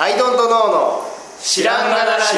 [0.00, 1.02] アイドントノーの
[1.42, 2.36] 知らんがなラジ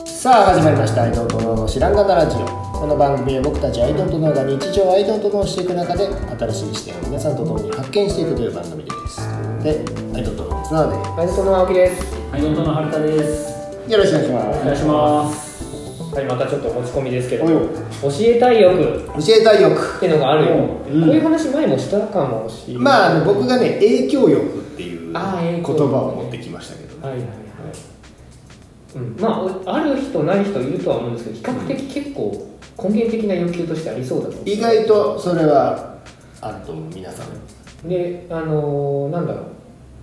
[0.00, 0.06] オ。
[0.06, 6.08] さあ始まりました「アイドントノーの知らんがなラジオ」この番組は僕たちアイドントノーが日常アイドントノーしていく中で
[6.38, 9.20] 新しい視点を皆さんと共に発見していくという番組です。
[9.62, 9.84] で
[10.14, 12.16] アイドントノーの綱でアイドントノー青木です。
[12.32, 13.52] アイドントノー春田です。
[13.86, 14.60] よろしくお願いします。
[14.62, 15.53] お願いします
[16.14, 17.58] はいまたちょっと持ち込みですけど教
[18.20, 18.76] えたい欲。
[18.76, 19.96] 教えたい欲。
[19.96, 21.06] っていうのがあるよ、うん。
[21.06, 22.82] こういう話前もしたかもしれない。
[22.82, 27.36] まああの僕がね影響力っていう言葉力を持ってきましたけど、はいはいはい。
[28.94, 32.48] うん、まあおある人ない人いるとは思うんですけど比較的結構
[32.80, 34.48] 根源的な欲求としてありそうだと思う。
[34.48, 35.96] 意外とそれは
[36.40, 37.88] あると思う皆さん。
[37.88, 39.44] であのーなんだろう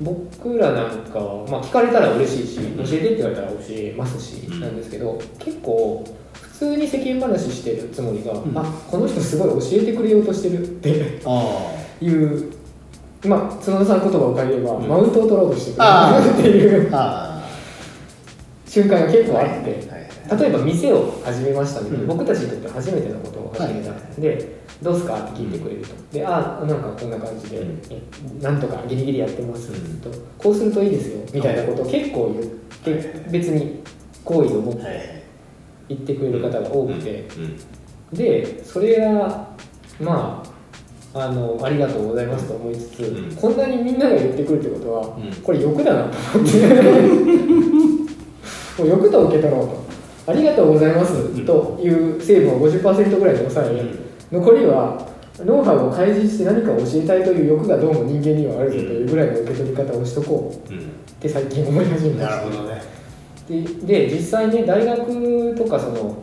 [0.03, 4.59] 僕らなんかは、まあ、聞かれたら嬉しいし教えてって言われたら教えますし、うん。
[4.59, 8.57] なんですけど結構普通に世間話してるつもりが、ん。
[8.57, 12.53] あこの人すごい教えてくれようとしてるってあいう
[13.25, 14.87] まあ角田さんの言葉を借りれば、うん。
[14.87, 17.47] マウントを取ろうとしてくれるっていうあ
[18.65, 22.07] 瞬間が結構あって、はいはい例えば店を始めましたね、うん。
[22.07, 25.19] 僕たちにとって初めてのことを始めた、はでどうすか？
[25.19, 25.89] って聞いてくれると。
[26.11, 27.79] でああなんかこんな感じで、うん。
[27.89, 28.01] え
[28.41, 30.01] なんとかギリギリやってます、うん。
[30.01, 31.19] とこうするといいですよ。
[31.33, 32.45] みたいなことを結構言っ
[32.99, 33.81] て別に
[34.23, 35.23] 好意を持って
[35.87, 38.17] 言ってくれる方が多くて、うん。
[38.17, 39.47] でそれが
[39.99, 40.43] ま
[41.13, 43.35] ああのありがとうございますと思いつつ、うん。
[43.35, 45.31] こんなにみんなが言ってくるってことは、うん。
[45.43, 46.57] これ欲だなと思って。
[48.79, 49.81] もう欲と受け取ろうと。
[50.27, 53.83] ありがとうございますという成分を50%ぐらいで抑え、
[54.31, 55.07] 残りは
[55.39, 60.73] ノウハウを開示して何かを教えたいという欲がどうも人間にはあるぞというぐらいの受け取り方をしとこう。
[60.73, 60.79] うん。
[60.79, 60.83] っ
[61.19, 62.81] て最近思い始めましたなるほどね。
[63.49, 66.17] でで実際ね大学とかその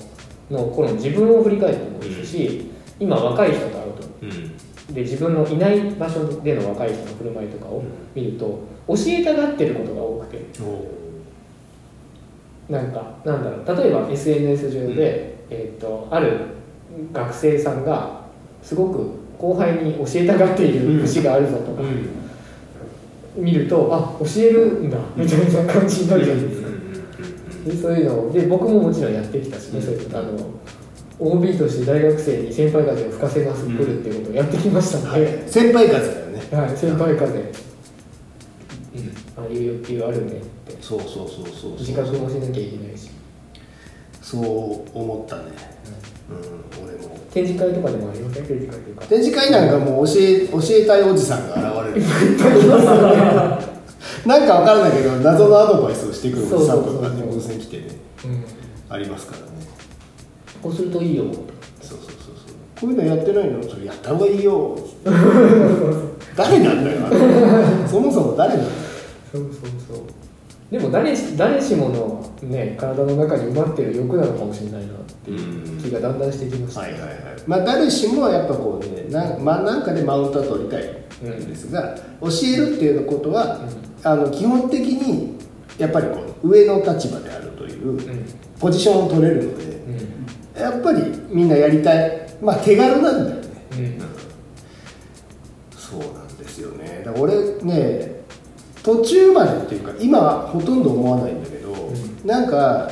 [0.50, 4.08] の頃の自分を振り返ってもいいですし、今若い人と会うと。
[4.22, 4.94] うん。
[4.94, 7.82] で自分のいない場所での若い人の振る舞いとかを
[8.14, 10.46] 見ると教えたがってることが多くて。
[12.70, 13.82] なんかなんだろう。
[13.82, 16.57] 例えば SNS 上で、えー、とある
[17.12, 18.22] 学生さんが
[18.62, 21.72] すごく後輩に教えたがっている節があるぞと。
[21.74, 21.82] か、
[23.36, 26.68] 見るとあ教えるんだみたいな感じになるじゃないですか。
[27.66, 29.14] でそういうのをで僕ももちろん。
[29.14, 30.58] やってきたしね、そういうあの
[31.20, 37.44] OB として大学生に先輩風を吹かせますくるっていうことをやってきましたのはいで、先輩風だよねはい先輩風、うん、
[39.36, 43.10] ああいう欲求あるねってそうそうそうそう自覚もしなきゃいけないし
[44.22, 44.42] そう
[44.96, 45.77] 思ったね
[47.32, 48.44] 展示会とかでもありません？
[48.44, 52.06] 展示会というか展示会なんかもう教え教えたいおじさんが現れる。
[54.26, 57.84] なんかわからないけど謎のアドバイスをしてくるおじさんとかねブースに来てね
[58.24, 58.44] うん、
[58.88, 59.46] ありますからね。
[60.62, 61.24] こうするといいよ。
[61.24, 62.80] そうそうそうそう。
[62.80, 63.62] こういうのやってないの？
[63.62, 64.76] それやった方がいいよ。
[66.36, 67.16] 誰なんだよあれ。
[67.88, 68.70] そもそも誰なんだよ。
[69.32, 69.52] そうそう
[69.96, 70.04] そう
[70.70, 77.10] でも誰し誰しもの、ね、体の中に埋まってる欲なのかもしれないなっていう気がだんだんしてきました、はいはいはい。
[77.46, 83.60] まあ誰しもやっぱこうねな,、まあ、なんかでマウントは取りたいんですが、教えるっていうことは、
[84.04, 85.38] あの基本的に
[85.78, 88.26] やっぱりこう上の立場であるといううん。
[88.60, 90.60] ポジションを取れるのでうん。
[90.60, 92.28] やっぱりみんなやりたい。
[92.42, 93.42] まあ手軽なんだよね。
[93.72, 93.98] うん。
[95.78, 97.02] そうなんですよね。
[97.04, 98.07] だから俺ね
[98.88, 101.92] 途中までっていうか今はほとんど思わないんだけど、
[102.24, 102.90] なんか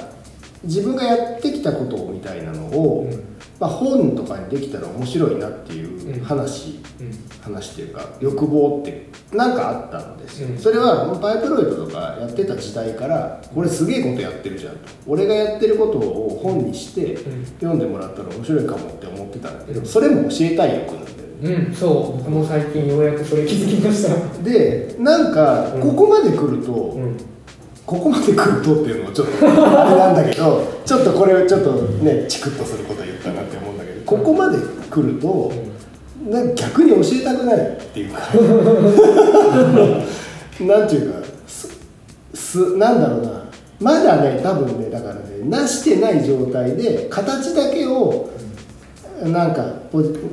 [0.62, 3.24] 自分がやってきたことみたいなのを、うん。
[3.58, 6.20] まあ、本とかにできたら面白いなっていううん。
[6.22, 7.10] 話、うん。
[7.40, 10.58] 話っていうか欲望ってなんかあったんですよ、うん。
[10.58, 14.80] それはパイプロイドとかやってた時代からこれすげえことやってるじゃんと。
[15.06, 17.16] 俺がやってることを本にしてん。
[17.58, 24.42] 読んでもらったら面白いかもって思ってたんだけどそれも教えたい欲なんうん、そう僕も最近ようやくそれ気づきました。
[24.42, 25.80] でなんかうん。
[25.82, 27.16] ここまで来ると、うん。
[27.86, 34.58] ここまで来るとっていうのもちょっとあれなんだけど ちょっとこれちょっとねチクッとすること言ったなって思うんだけどここまで
[34.90, 35.52] 来ると
[36.28, 37.60] なんか逆に教えたくないっ
[37.94, 38.20] ていうか
[40.64, 41.68] なんていうかす
[42.34, 43.46] すなんだろうな。
[43.78, 48.30] まだね多分ねだからねなしてない状態で形だけを
[49.24, 49.64] なんか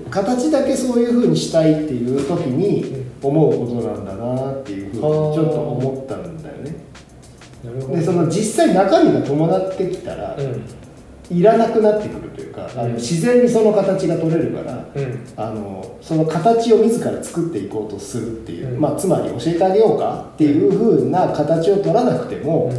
[0.10, 6.76] 形だけそういうふうにしたいっていう時に思うことなんだなっていうふうにちょっと思ったんだよね。
[7.96, 10.64] でその実際中身が伴ってきたら、うん。
[11.30, 12.94] いらなくなってくるというか、あのうん。
[12.96, 15.20] 自然にその形が取れるから、うん。
[15.38, 18.82] あのその形を自ら作っていこうとするっていう、うん。
[18.82, 22.72] まあ、つまり教えてあげようかっていうふうな形を取らなくても、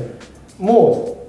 [0.58, 1.24] もう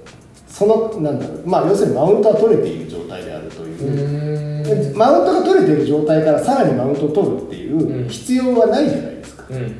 [0.51, 4.54] そのなんだろうまあ要するにマウントは取れている状態であるという
[4.95, 8.05] マウントが取れてる状態からさらにマウントを取るっていうん。
[8.05, 9.43] う必要はないじゃないですか。
[9.49, 9.75] うん。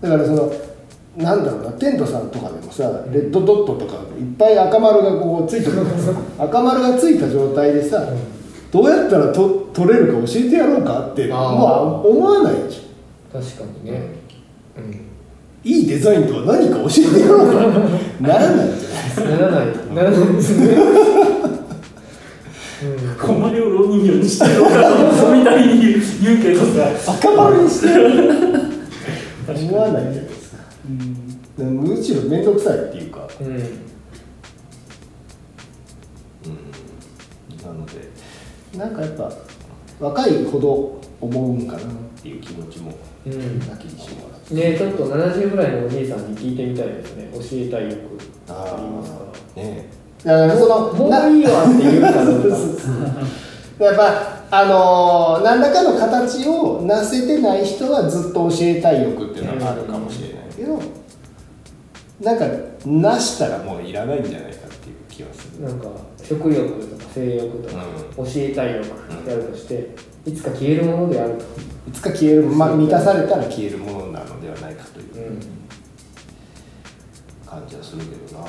[0.00, 0.52] だからその
[1.16, 5.72] なんだろうなテントさんとかでもさレッドドットとかいっぱい赤丸がこうついてる
[6.38, 8.08] 赤丸がついた状態でさ
[8.70, 14.22] どうやったらと取れるか教えてやろうかってもう思わないでしょ確かにね。
[15.64, 17.54] いいデザインとは何か教えてやろうか
[18.20, 19.22] ならないじゃないですか。
[19.22, 19.66] うんならない。
[19.94, 20.74] ならないですね。
[20.74, 20.80] こ
[24.02, 24.72] まりを老人形にしてるのか
[25.32, 25.80] みたいに
[26.22, 28.02] 言うけどさ赤丸にしてる
[29.48, 30.62] 思わないじゃないですか、
[31.58, 33.46] うん、むしろ面倒くさいっていうかうん。
[33.46, 33.56] うん。
[37.62, 38.10] なので
[38.76, 38.94] なん。
[38.94, 39.32] かやっぱ
[40.00, 41.66] 若いほど思うん。
[41.66, 41.84] かなっ
[42.22, 42.92] ていう気持ちも
[43.26, 43.58] うん。
[43.60, 46.32] なきにしもあねちょっと70ぐらいのおじいさん。
[46.32, 48.18] に聞いてみたいですね教えたい欲
[48.48, 52.56] あありますかあねえだからそのもういいわって言うかどうか
[53.78, 60.80] やっぱあのー何らかの形をなせてない人はずっと教えたい欲っていうのはあるかもしれないけど、
[62.20, 62.46] なんか
[62.86, 65.64] なしたらもういらないんじゃないかっていう気はする。
[65.64, 65.88] なんか
[66.22, 67.84] 食欲とか性欲とか、
[68.16, 68.86] 教えたい欲
[69.24, 69.90] であるとして
[70.24, 71.44] いつか消えるものであると、
[71.88, 75.40] いつか消える、まあ、満たされたら消えるものなのではないかといううん、
[77.44, 78.46] 感じはするけどな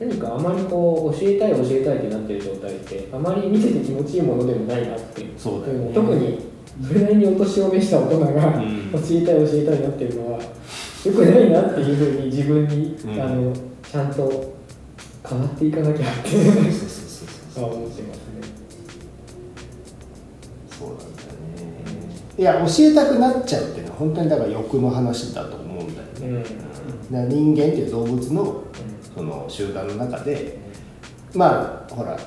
[0.00, 5.38] 何かあまりこう教えたい教えたいってなってる状態ってあまり見てて気持ちいいものでもないなっていう。
[5.38, 5.94] そうだよね。
[5.94, 6.40] 特に
[6.82, 8.32] それなりにお年を召した大人が、ん
[8.92, 10.46] 教えたい教えたいになってるのはよ
[11.04, 13.20] くないなっていうふうに自分に、うん。
[13.20, 13.52] あの
[13.82, 14.54] ちゃんと
[15.28, 17.22] 変わっていかなきゃって思ってます
[17.54, 17.62] ね。
[20.68, 21.34] そうなんだよね。
[22.36, 26.44] いや教えたくなっちゃうっていうのは本当にだから欲の話だと思うんだよね、
[27.12, 27.28] うん。
[27.28, 28.64] 人間っていう動物の
[29.14, 30.58] その集団の中で
[31.34, 32.18] まあほら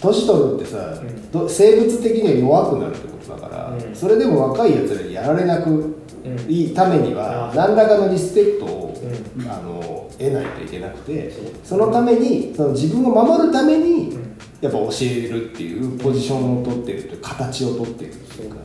[0.00, 1.30] 年取るってさ、ん。
[1.30, 3.94] ど生物的には弱くなるってことだから、うん。
[3.94, 6.38] それでも若いやつらにやられなくうん。
[6.48, 11.32] いいためには、あ何らかのリスペクトを、うあの得ないといけなくて
[11.62, 14.36] そのためにその自分を守るために、うん。
[14.60, 18.56] やっぱ教えるっていうポジションを取ってるという形を取ってるっていうか。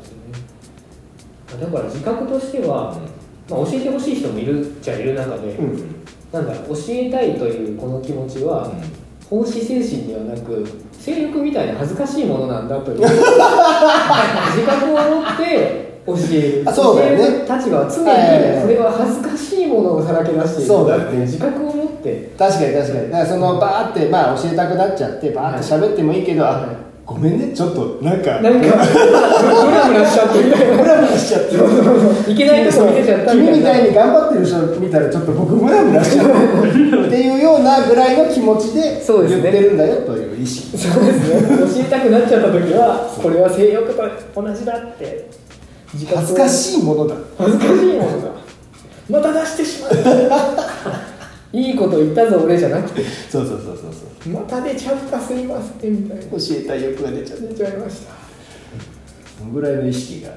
[1.60, 2.98] だから自覚としては、
[3.50, 6.01] まあ、教えてほしい人もいるっちゃいる中で、うん
[6.32, 8.72] なんだ教えたいというこの気持ちは、
[9.30, 13.14] 奉仕精神ではなく性欲みたいな恥ずかしいものなんだという自
[14.66, 16.66] 覚を持って教える。
[16.66, 17.18] ね教える
[17.48, 18.06] 立場は常に
[18.62, 20.68] それは恥ずかしいものをさらけ出している。
[20.68, 21.20] そうだよね。
[21.22, 22.32] 自覚を持って。
[22.38, 23.12] 確かに確かに。
[23.12, 26.54] だからそのバーってまあ教えたくなっちゃってバーって喋ってもいいけど、はい。
[26.54, 28.72] あごめんねちょっとなんかなんかム
[29.72, 30.44] ラムラしちゃって。
[30.44, 32.32] みたいなムラムラしちゃって。
[32.32, 36.28] いけないとこ見せちゃった君みたいに頑張ってる人見たらちょっと僕ムラムラしちゃう
[37.08, 40.78] っていうようなぐらいの気持ちで言ってるんだよという意識。
[40.78, 41.82] そうですね。
[41.84, 45.30] 教えたくなっちゃった時はこれは性欲と同じだって。
[45.92, 47.16] 恥ずかしいものだ。
[47.38, 48.32] 恥ずかしいものだ。
[49.10, 51.11] また出してしまった
[51.54, 53.04] いいこと言ったぞ俺じゃなくて。
[53.04, 54.34] そうそうそうそうそう。
[54.34, 56.24] また出ちゃったすいませんみたいな。
[56.24, 58.14] 教えたい欲が出ちゃう出ちゃいました。
[59.38, 60.32] そのぐらいの意識が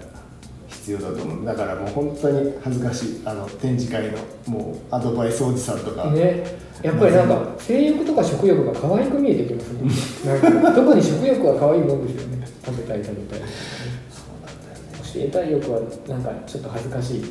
[0.68, 1.44] 必要だと思う。
[1.44, 6.44] だからもう本当に恥ずかしいあの展示会のもうアドバイスおじさんとか、ね。
[6.82, 10.32] やっぱりなんか性欲とか食欲が可愛く見えてきますね。
[10.40, 12.46] なんか 特に食欲は可愛いもんですよね。
[12.64, 13.48] 食べたい食べたい。
[15.14, 17.24] 教えたい欲はなんかちょっと恥ずかしい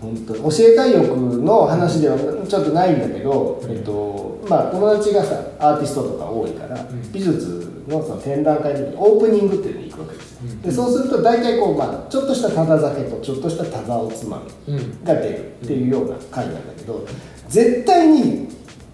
[0.00, 7.12] 本当に教えたい欲の話ではちょっとないんだけど、えっとまあ、友達がさアーティストとか多いから、ん。
[7.12, 17.06] 美術のその展覧会の時にオープニングっていうのに行くわけですよ、でそうすると大体こう、まあ、ちょっとしたただ酒とちょっとしたたざおつまみうんが出るっていうような回なんだけど
[17.48, 18.48] 絶対に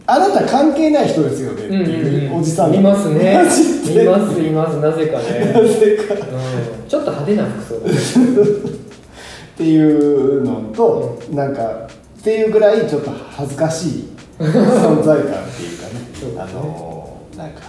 [0.06, 2.72] あなた関係ない人ですよねっていうおじさん。
[2.72, 3.32] がいますね。
[3.32, 4.80] いますいます。
[4.80, 6.14] なぜかね、 なぜか。
[6.14, 8.72] うん、ちょっと派手な服装
[9.54, 11.88] っていうのと、なんか
[12.22, 15.94] っていうぐらいちょっと恥ずかしい存在感っていうかね。
[16.34, 16.40] ね。
[16.40, 17.62] あのなんか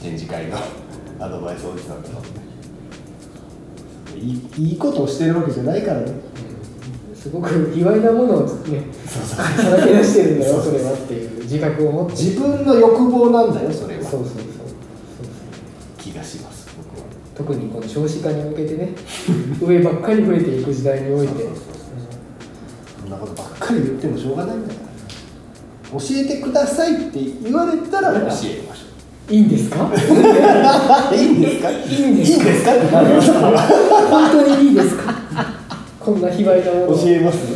[0.00, 0.56] 展示会の
[1.20, 2.08] アドバイスおじさんと。
[4.16, 6.06] いいいいことをしてるわけじゃないからね。
[7.14, 8.48] すごく卑猥なものをね
[9.06, 12.12] さらけ出してるんだよそれはっていう自覚を持って。
[12.12, 14.02] 自分の欲望なんだよそれは。
[14.02, 14.47] そうそう
[16.38, 17.06] します僕は。
[17.36, 18.90] 特にこの少子化に向けてね
[19.60, 21.46] 上ばっかり増えていく時代において。
[23.00, 24.80] そんなことばっかり言ってもしょうがないんだか
[25.94, 28.50] ら教えてくださいって言われたら教えましょ
[29.30, 29.32] う。
[29.32, 29.90] いいんですか？
[31.14, 31.70] いいんですか？
[31.70, 31.94] いいんですか？
[32.02, 32.74] いいんですか？
[32.74, 33.20] ってなる
[34.10, 35.14] 本当にいいですか？
[36.00, 36.96] こんな卑猥なものを。
[36.98, 37.38] 教えます。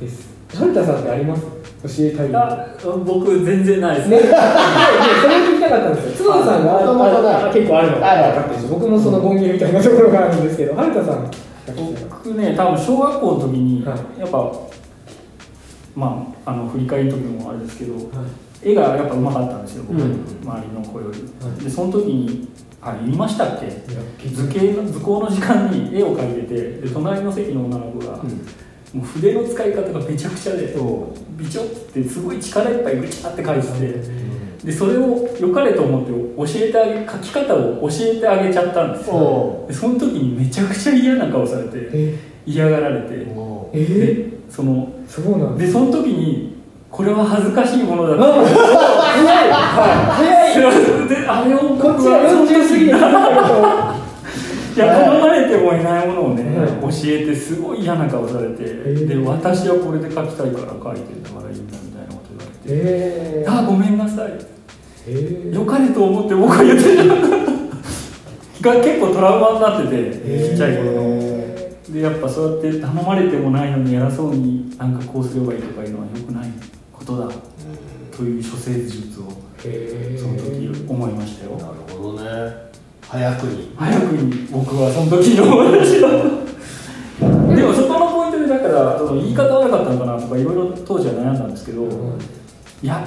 [0.00, 0.28] です。
[0.54, 1.42] 春田さんってあります？
[1.98, 2.30] えたい。
[2.34, 2.66] あ
[3.04, 4.08] 僕全然ないです。
[4.08, 6.30] ね、 ででそれを聞きたかったんですよ。
[6.32, 7.96] 角田さんが結構あるの。
[7.98, 8.60] かってる。
[8.60, 11.30] し僕もその権限みたいなところがあるんですけど春田さん
[12.10, 14.52] 僕ね多分小学校の時に、はやっぱ
[15.94, 17.94] まああの振り返りの時もあれですけど、
[18.62, 20.24] 絵がやっぱ上手かったんですよ僕、うん。
[20.42, 21.64] 周りの子より、はい。
[21.64, 22.48] でその時に
[22.82, 24.28] あれ言いましたっけ？
[24.28, 28.20] 図形の図工の時間に絵を描いててで隣の席の女の子が、
[28.94, 30.74] もう筆の使い方がめちゃくちゃで
[31.36, 33.68] ビチョってすごい力いっぱいぐちゃって描いて
[34.02, 39.14] て、でそれを良かれと思って教えてあげ描き方を教えてあげちゃったんですよ。
[39.16, 42.18] おでその時にめちゃくちゃ嫌な顔されてえ？
[42.46, 43.26] 嫌がられて。
[43.72, 46.54] でそのそうなんでその時に
[46.88, 49.50] これは恥ずかしいものだあ早い。
[50.54, 51.08] 早い。
[51.10, 52.96] であれを僕こっちがは40過ぎた
[54.84, 56.68] いや頼まれてもいないものをね、はい。
[56.68, 59.06] 教えてすごい嫌な顔されて、ー。
[59.06, 64.32] で私はこれで書きたいから書いてるからいいんだみたいなこと言われて、えー、あごめんなさい。
[65.06, 67.08] えー、良かれと思って僕は言ってる
[68.62, 70.92] が結構トラウマになってて、ちっちゃい頃の。
[71.02, 76.48] えでやっぱそうやって頼まれてもないのに偉そうになんかこうすればいいとかいうのは良くない
[76.92, 77.28] ことだ。
[78.16, 81.52] という処世術をえー、その時思いましたよ。
[81.52, 82.73] なるほどね
[83.08, 83.74] 早くに。
[83.76, 86.08] 早くに僕はその時に思いました
[87.54, 91.86] でもそこのポイントでだからその言い方悪かったのかなとかいろいろ当時は悩んだんですけど、
[92.82, 93.06] いや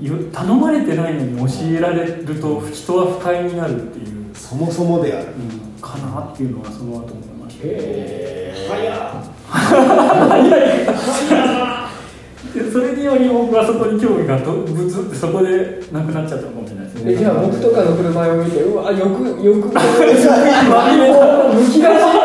[0.00, 5.28] よ頼まれてないのに教えられると人は不快になるっていう、そもそもである。
[5.28, 7.62] うん、かなっていうのはその後思いました。
[7.64, 8.54] え
[12.54, 19.72] でそれにより僕はそこに興味がとぶつってそこでなくなっちゃったかもしれないですね、じゃあ僕とかの振る舞いを見てうわよくよくこう
[21.54, 22.16] むき出し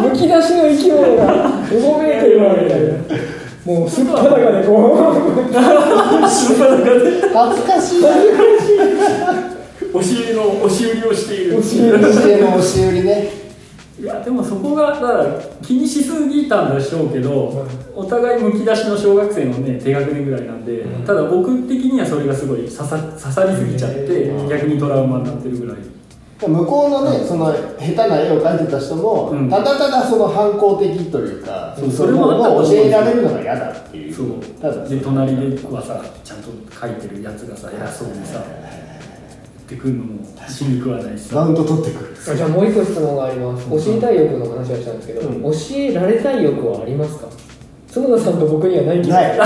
[0.00, 2.94] むき出しの生き物がうごめいてるわみたいな
[3.64, 5.12] もうすっぱだかでこ
[6.24, 9.50] うすっぱだかで恥ずかしい恥ずかしい
[9.92, 12.02] 押し売りの押し売りをしている押し売り
[12.42, 13.39] の押し売りね
[14.00, 20.64] いやでもそこがだから気にしすぎたんでしょうけど、お互いむき出しの小学生のね低学年ぐらいなん。
[20.64, 25.76] で、ただ僕的にはそれがすごい刺さ刺さりすぎちゃって、逆にトラウマになってるぐらい。
[26.40, 29.50] 向こうのねその下手な絵を描いてた人も、うん。
[29.50, 34.14] ただただその反抗的というかそうそれそれも教えられるのが嫌だっていう。
[34.14, 34.40] そう。
[34.62, 38.79] ただで隣ではさちゃんと書いてるやつがさ偉そうにさ言
[39.70, 41.36] ってくるのも気に食わないしさ。
[41.36, 42.16] マウント取ってくる。
[42.32, 43.68] あじゃあもう一個質問があります。
[43.70, 45.42] 教えたい欲の話をしたんですけど、うん。
[45.42, 47.26] 教えられたい欲はありますか？
[47.92, 49.38] 角田さんと僕にはない気がない。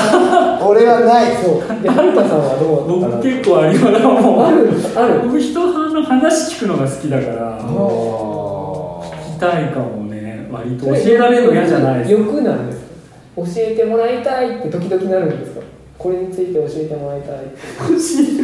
[0.63, 1.35] 俺はない。
[1.43, 1.83] そう。
[1.83, 4.03] で春田さんはどう僕結構あります。
[4.03, 4.69] もうある。
[4.97, 5.29] ある。
[5.29, 9.05] 僕人の話聞くのが好きだから聞お
[9.37, 10.49] きたいかもね。
[10.51, 12.79] 割と教えられるの嫌じゃないです欲なんです。
[12.81, 12.85] か
[13.37, 15.61] 教えてもらいたいって時々なるんですか？
[15.97, 17.57] これについて教えてもらいたいって。
[17.89, 18.39] 欲しい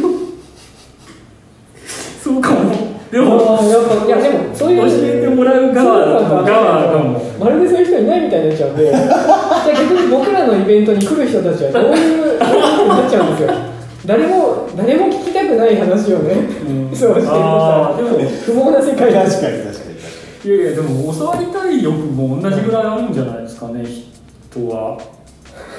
[2.31, 2.91] そうかも。
[3.11, 5.99] でもあーやっぱいやでもそういう教えてもらう側
[6.43, 7.19] 側かも。
[7.39, 8.89] まるでそういう人いないみたいになっちゃうんで。
[8.89, 13.49] じゃあ逆に僕らのイベントに来る人たちはどういうどういう風になっちゃうんですよ。
[14.05, 16.95] 誰も誰も聞きたくない話をね、うん。
[16.95, 19.91] そうしてるあーでも不毛な世界だ確かに確かに。
[20.43, 23.83] いやいやでも教わりたい欲も同じぐらいあるんじゃないですかね
[24.49, 24.97] 人は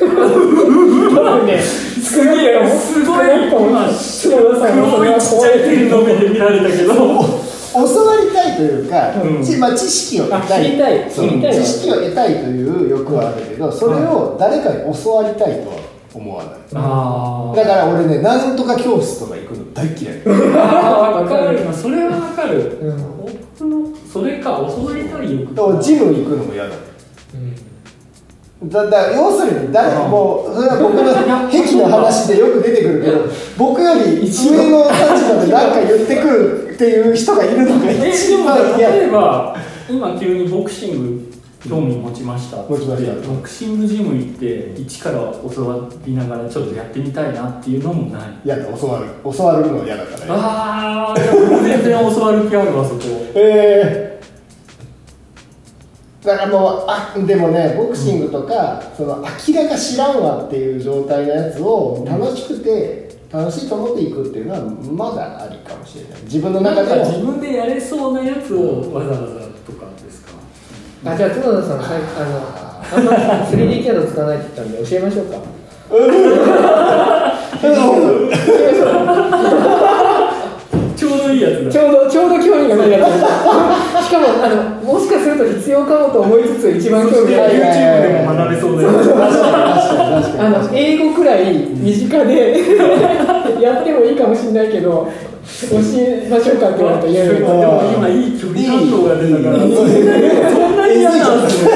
[0.08, 1.60] 多分ね。
[2.02, 15.76] すげえすごい今す角田さんのそれはごいちっち怖いゃい点の目で見られたけど教わりたいというか、うんちまあ、知識を得たい知りたい知りたい知識を得たいという欲はあるけどそれを誰かに教わりたいとは
[16.12, 18.18] 思わないあだから俺ね。
[18.20, 20.22] なんとか教室とか行くの大嫌い
[20.54, 23.32] あ分かるそれは分かる、うん
[24.12, 26.74] それか教わりたい欲ジム行くのも嫌だ
[28.64, 33.18] だだ要するに誰もうそれは僕の癖の話でよく出てくるけど
[33.58, 39.56] 僕より上の立場で何か言ってくるっていう人がいるのが一も番嫌例えば
[39.90, 41.32] 今急にボクシング
[41.68, 42.56] 興味持ちました。
[42.64, 43.14] 持ちました。
[43.14, 45.18] でボクシングジム行って一から
[45.54, 48.22] 教わりながらちょっとやってみたいなっていうのもない。
[48.44, 49.06] 嫌だ教わる。
[49.22, 50.26] 教わるの嫌だからね。
[50.28, 51.20] ああ
[51.62, 53.00] 全然教わる気あるわそこ。
[53.36, 54.11] ええ
[56.22, 66.22] だからもうあでもねボクシングとか、その明らか知らんわっていう状態のやつを楽しくて楽しいと思っていくっていうのはまだありかもしれない。
[66.22, 69.24] 自分の中で自分でやれそうなやつをわざわざ
[69.66, 70.30] とかですか？
[71.04, 72.38] あじゃあ角田さんさいあの
[72.98, 73.12] あんま
[73.48, 75.38] 3D キャド使わないって言ったんで教えましょうか
[81.42, 81.70] いいやつだ。
[81.72, 87.54] ちょうどちょうど興味がないやつかもあのもしかすると必要かもと思いつつ一番興味ある。
[87.54, 92.54] YouTube でも学べそうだよ確かに確かに確かあにの英語くらい身近で
[93.60, 95.08] やってもいいかもしれないけど
[95.70, 99.58] 教えましょうかって言われると言えるでも今いい距離感動が出たから。
[99.58, 101.70] そんなに嫌なんですね。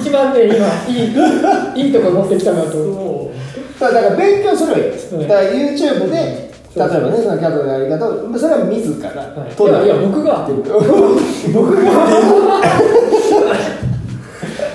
[0.00, 0.54] 一番ね今
[0.88, 2.78] いいいいとこ持ってきたなと。
[2.78, 3.80] 思う。
[3.80, 6.43] だから勉強すればいいです、はいだから YouTube で
[6.76, 9.54] 例えばねそのキャットのやり方をそれは自らはい。
[9.54, 10.48] いやいや僕が。
[11.54, 11.82] 僕が。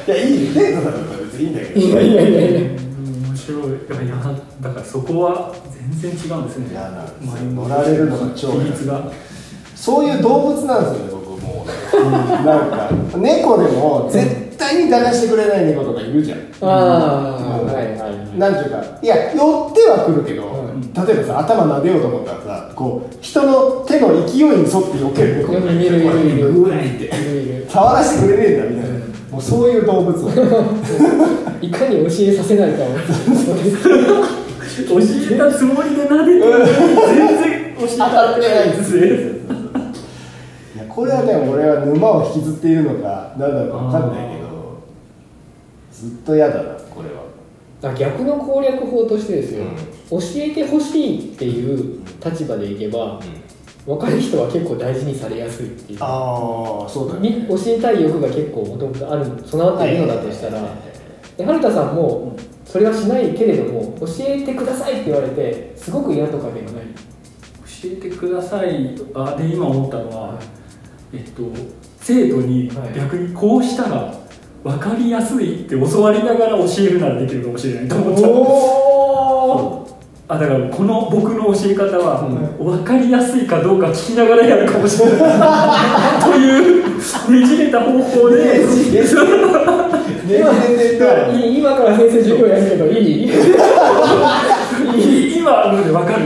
[0.08, 1.80] いやいいデートだったら別にいいんだけど。
[1.80, 2.60] いやいやいやいや。
[2.62, 3.68] 面白い。
[3.68, 4.16] いや
[4.62, 5.54] だからそこは
[5.92, 6.72] 全然違うんですね。
[6.72, 8.54] いや乗られるのが超
[9.76, 11.09] そういう動物なんですよね
[12.10, 16.40] なんか猫でも絶対に抱かしてくれない猫とかいるじゃん。
[16.62, 20.82] ああはいはいなんていうかいや寄ってはくるけど、うん。
[20.94, 25.38] 例えばさ頭撫でようと思ったらさこう人の手の勢いに沿って避ける。
[25.40, 28.98] 猫よく見るいるいるグーっているいる触らせてくれねえんだみたいな、
[29.32, 30.30] もうそういう動物を
[31.62, 32.88] いかに教えさせないかを
[34.88, 38.98] 教えたつもりで撫でて全然教えたってないです
[40.90, 44.84] これはね俺は沼を引きずっているのか何なのか分かんないけど
[45.92, 47.30] ずっと嫌だなこれは。
[47.82, 49.64] あ逆の攻略法としてですよ、
[50.10, 53.22] 教えてほしいっていう立場でいけば、
[53.88, 56.00] 若い人は結構大事にされやすいっていう。
[56.02, 60.62] ああそうだに教えたい欲が結構もともとあるそのあたりのだとしたら、
[61.38, 66.84] で春田さんもそれはしないけれども教えてくださいって言われてすごく嫌とかではない。
[67.82, 68.94] 教えてください。
[69.14, 70.38] あで今思ったのは、
[71.14, 71.44] えっと
[72.02, 72.94] 生徒にはい。
[72.96, 74.14] 逆にこうしたら
[74.64, 79.88] 分かりやすいって教わりながら教えるならできるかもしれないと思ったお
[80.28, 82.22] あだからこの僕の教え方は、
[82.60, 85.18] 分かりやすいかどうか聞きながらやるかもしれない。
[86.24, 88.64] というねじれた方法で。
[90.30, 90.52] 今
[91.34, 93.32] いい今から先生授業やるけどいい？
[95.40, 96.26] 今ので分かる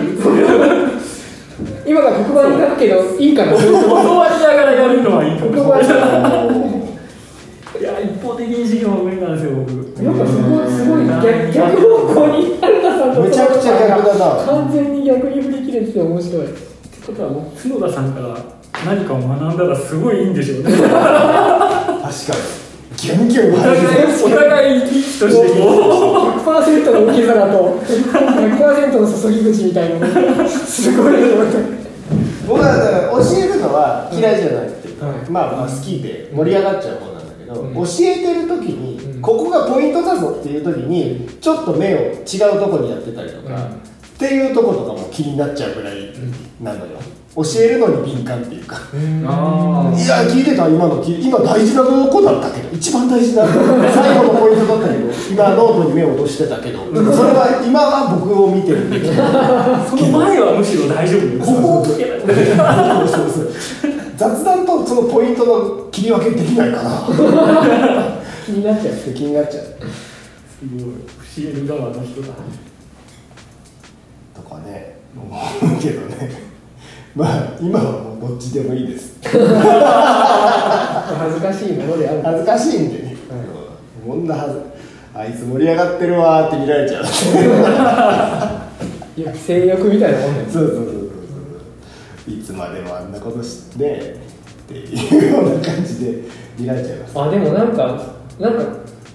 [1.86, 6.00] 今から黒板に書くけどいいかな教わりながらやるのはいいかもしれな
[6.80, 6.84] い
[7.80, 16.62] いや一方的に授業は無理なんですよ僕なんかすごいすごい逆逆方向に春田さんとめちゃくちゃ逆だな完全に逆に振り切れてて面白いって
[17.06, 18.38] ことはもう角田さんから
[18.86, 22.64] 何かを学んだらすごいいいんでしょうね確かに
[22.96, 23.80] ギュンギュンお互い
[24.24, 25.64] お互い生き生きとしてこ
[26.40, 31.14] 100%の受け皿と100%の注ぎ口みたいなすごい
[32.48, 35.30] 僕はだから教えるのは嫌いじゃないっていうか、はい。
[35.30, 37.74] まあまあ好きで盛り上がっちゃう方なんだけど、うん。
[37.74, 39.22] 教えてる時に、うん。
[39.22, 43.64] ここがポイントだぞっていう時にちょっと目を違うとこにやってたりとか、うん。
[43.64, 43.80] っ
[44.18, 46.14] ていうとことかも気になっちゃうぐらい
[46.62, 47.00] なのよ
[47.36, 48.78] 教えるのに敏感っていうか。
[48.78, 48.80] あ
[49.96, 51.04] いや聞いてた今の。
[51.04, 52.70] 今大事なとこだったけど。
[52.76, 53.58] 一番大事な 最
[54.20, 55.10] 後のポイントだったけど。
[55.32, 56.82] 今ノートに目を落としてたけど。
[56.94, 57.02] それ
[57.34, 59.20] は今は僕を見てるべきその
[60.20, 61.24] 前はむしろ大丈夫。
[64.16, 67.08] 雑談とそのポイントの切り分けできないかな
[68.46, 68.94] 気になっちゃう。
[68.94, 69.64] って気になっちゃう。
[69.64, 69.70] す
[70.72, 70.82] ごい
[71.44, 72.28] 教える側の人だ。
[74.36, 75.26] とかね思
[75.78, 76.53] うけどね
[77.16, 79.20] まあ今はもうどっちでもいいです。
[79.22, 79.34] 恥
[81.36, 82.22] ずかしいものである。
[82.24, 83.04] 恥ずかしいんで。
[83.04, 83.16] ね、
[84.06, 84.62] こんなはず
[85.14, 87.04] あいつ盛り上がってるわーって見られちゃう。
[89.16, 90.50] いや性欲みたいなもんだよ。
[90.50, 90.94] そうそうそうそう
[92.26, 94.18] そういつまでもあんなことして
[94.64, 96.24] っていうような感じで
[96.58, 97.20] 見られちゃいます。
[97.20, 98.64] あでもなんかなんか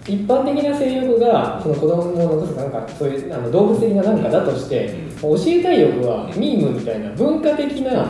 [0.08, 8.06] 一般的な性欲がその子供の残すなんかそういうあの動物的な何かだとして、教えたい欲はミームみたいな文化的な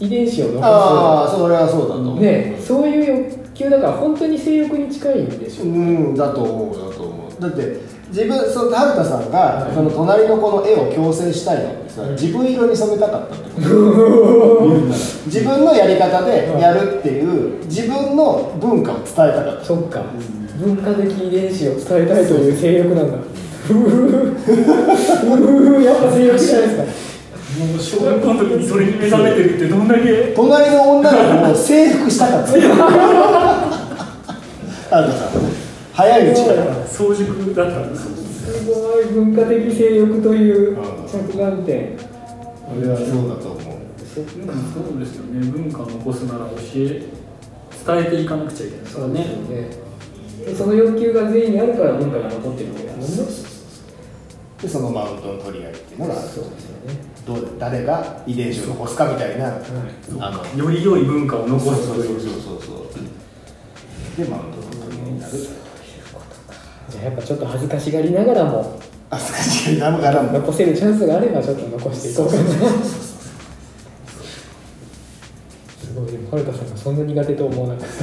[0.00, 7.40] 遺伝子を残ああそれはそうだと思う、すねそういう欲求だから本当に性欲に近いんでしょうんだと思うだと思う。
[7.40, 13.38] だって自分その春田さんが、その隣の子の絵を矯正したいのってさ、自分色に染めたかったっ
[15.26, 19.64] 自分のやり方でやるっていう自分の文化を伝えたかった。
[19.64, 20.02] そっか
[20.58, 23.18] 文化的遺伝子を伝えたいという性欲なんだ。
[23.66, 23.84] ふふふ
[25.82, 26.84] やっぱ性欲じゃないですか。
[27.54, 30.32] もう小学校の時にそれに目覚めてるってどんだけ？
[30.34, 32.50] 隣の女の子を征服したかった。
[32.50, 32.62] 春
[34.90, 35.28] 田さん
[35.92, 36.86] 早いうちから。
[36.86, 38.04] 早熟だったんです
[38.44, 40.76] すごい文化的性欲という
[41.08, 41.96] 着眼点。
[42.76, 43.74] 俺はそうだと思う。
[43.74, 44.24] うんそう
[45.00, 45.40] ですよね。
[45.50, 47.02] 文化を残すなら教え伝
[48.06, 48.84] えていかなくちゃいけない。
[48.84, 49.24] ですからね
[50.64, 53.06] その欲求が全員にあるから文化が残ってるわけだもんね。
[54.62, 56.44] でそのマウントの取り合いっていうのがあるそう。
[56.44, 56.94] ですよね
[57.26, 59.60] どう誰が遺伝子を残すかみたいな、
[60.20, 62.20] あのより良い文化を残すという。
[62.20, 62.86] そうそうそうそ
[64.22, 65.32] うでマウントの取り合いになる？
[66.90, 70.32] じゃあやっぱちょっと恥ずかしがりながらもあすかしいながらも。
[70.32, 72.42] 残せるチャンスがあればちょっと残していこうかな。
[72.42, 72.48] す
[75.94, 76.12] ごい。
[76.12, 77.94] でもはるかさんがそんな苦手と思わなかった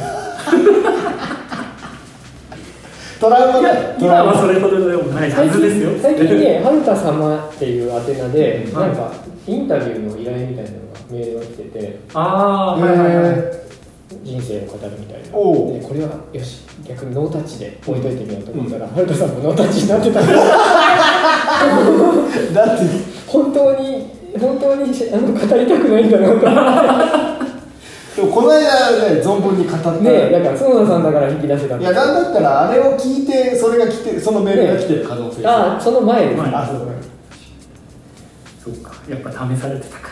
[3.22, 4.00] トラウマだよ。
[4.00, 5.92] ト今はそれほどでもないは最ずですよ。
[5.92, 8.74] 近最近ね「はるか様」っていう宛名で、うん。
[8.74, 9.12] なんか
[9.46, 13.34] インタビューの依頼みたいなのがメールが来ててああはいはいはい。
[13.38, 13.62] え
[14.24, 15.38] 人生を語るみたいな。
[15.38, 15.74] おう。
[15.80, 20.36] でこれはよし逆にノータッチで置いといてみようと思ったら、はるかさんもノータッチになってたんでー
[22.58, 22.84] だって。
[23.28, 24.08] 本当に
[24.40, 27.31] 本当にあの語りたくないんだなと思って
[28.16, 29.92] でもこの間ね存分に語った。
[29.94, 35.48] ねだから角田さんだから引き出せたんいでやなんだったらあれを聞いてそれが来てそのメールが来てる可能性。
[35.48, 36.78] あその前です、前あそう
[38.64, 38.94] そうか。
[39.10, 40.10] やっぱ試されてたか。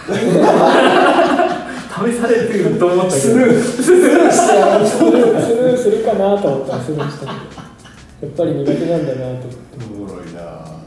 [2.08, 3.20] 試されてると思ったけど。
[3.20, 3.62] スルー。
[3.62, 4.32] スルー。
[4.32, 6.78] してやるスルースルーするかなと思った。
[6.78, 7.32] らスルーしたけど。
[7.32, 9.58] やっぱり苦手なんだなと思って。
[9.86, 10.79] おもろいな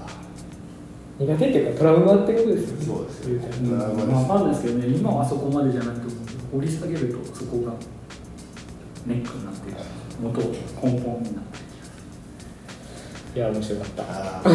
[1.19, 2.85] 苦手っていうかトラウマってことですよね。
[2.85, 3.89] そうですよ言うまあ、
[4.23, 6.07] わかんないですけどね今はそこまでじゃなくて
[6.53, 7.73] 掘り下げるとそこが
[9.07, 9.77] ネックになってる。
[10.23, 11.59] 元根本になって
[13.35, 13.37] る。
[13.37, 14.03] いや面白かった。
[14.03, 14.51] あー。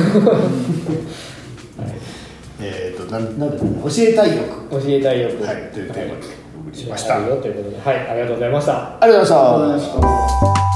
[2.59, 3.81] えっとなんなんだろうな。
[3.83, 4.69] 教えたい欲。
[4.69, 5.71] 教えたいよくはい。
[5.71, 7.79] というテーマでお送りしました、あるよということで。
[7.79, 8.09] はい。
[8.09, 8.97] ありがとうございました。
[9.01, 9.93] ありがとうございまし
[10.55, 10.66] た